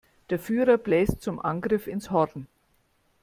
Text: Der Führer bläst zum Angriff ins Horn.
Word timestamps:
Der 0.31 0.39
Führer 0.39 0.79
bläst 0.79 1.21
zum 1.21 1.39
Angriff 1.39 1.85
ins 1.85 2.09
Horn. 2.09 2.47